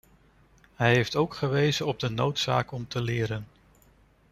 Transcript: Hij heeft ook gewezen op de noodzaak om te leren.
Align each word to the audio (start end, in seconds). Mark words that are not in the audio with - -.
Hij 0.75 0.93
heeft 0.93 1.15
ook 1.15 1.33
gewezen 1.33 1.85
op 1.85 1.99
de 1.99 2.09
noodzaak 2.09 2.71
om 2.71 2.87
te 2.87 3.01
leren. 3.01 3.47